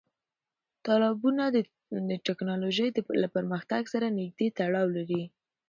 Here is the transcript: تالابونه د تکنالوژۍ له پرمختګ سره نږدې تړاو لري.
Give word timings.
تالابونه 0.85 1.43
د 2.09 2.11
تکنالوژۍ 2.27 2.89
له 3.21 3.27
پرمختګ 3.35 3.81
سره 3.93 4.15
نږدې 4.19 4.47
تړاو 4.57 4.87
لري. 4.97 5.23